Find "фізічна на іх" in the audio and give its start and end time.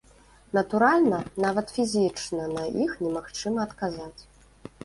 1.77-2.97